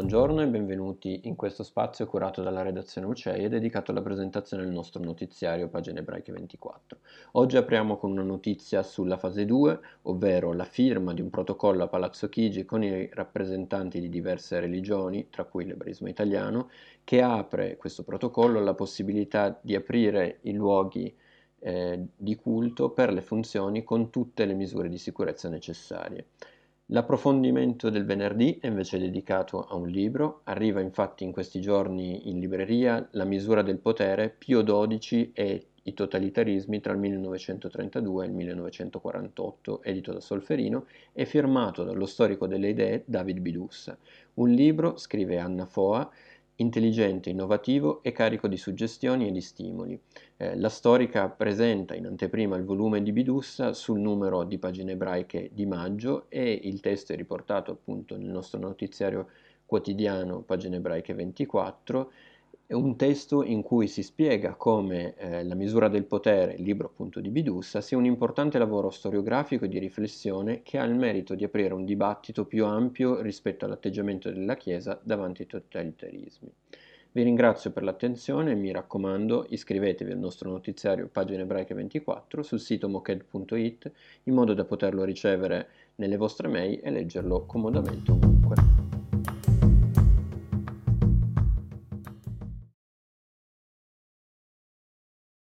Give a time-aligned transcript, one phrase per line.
[0.00, 4.72] Buongiorno e benvenuti in questo spazio curato dalla redazione UCEI e dedicato alla presentazione del
[4.72, 7.00] nostro notiziario Pagine Ebraiche 24.
[7.32, 11.88] Oggi apriamo con una notizia sulla fase 2, ovvero la firma di un protocollo a
[11.88, 16.70] Palazzo Chigi con i rappresentanti di diverse religioni, tra cui l'ebraismo italiano,
[17.04, 21.14] che apre questo protocollo la possibilità di aprire i luoghi
[21.58, 26.28] eh, di culto per le funzioni con tutte le misure di sicurezza necessarie.
[26.92, 32.40] L'approfondimento del venerdì è invece dedicato a un libro, arriva infatti in questi giorni in
[32.40, 38.34] libreria La misura del potere, Pio XII e i totalitarismi tra il 1932 e il
[38.34, 43.96] 1948, edito da Solferino e firmato dallo storico delle idee David Bidussa.
[44.34, 46.10] Un libro, scrive Anna Foa,
[46.60, 50.00] intelligente, innovativo e carico di suggestioni e di stimoli.
[50.36, 55.50] Eh, la storica presenta in anteprima il volume di Bidussa sul numero di pagine ebraiche
[55.52, 59.28] di maggio e il testo è riportato appunto nel nostro notiziario
[59.64, 62.12] quotidiano Pagine ebraiche 24
[62.70, 66.86] è un testo in cui si spiega come eh, La misura del potere, il libro
[66.86, 71.34] appunto di Bidussa, sia un importante lavoro storiografico e di riflessione che ha il merito
[71.34, 76.52] di aprire un dibattito più ampio rispetto all'atteggiamento della Chiesa davanti ai totalitarismi.
[77.10, 82.60] Vi ringrazio per l'attenzione e mi raccomando iscrivetevi al nostro notiziario Pagine Ebraiche 24 sul
[82.60, 83.90] sito moked.it
[84.22, 88.99] in modo da poterlo ricevere nelle vostre mail e leggerlo comodamente ovunque.